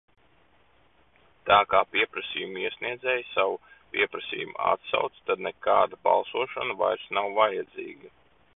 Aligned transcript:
Tā 1.49 1.57
kā 1.73 1.81
pieprasījuma 1.95 2.63
iesniedzēji 2.63 3.27
savu 3.33 3.59
pieprasījumu 3.97 4.57
atsauc, 4.71 5.21
tad 5.31 5.45
nekāda 5.49 6.01
balsošana 6.09 6.79
vairs 6.83 7.09
nav 7.19 7.33
vajadzīga. 7.41 8.15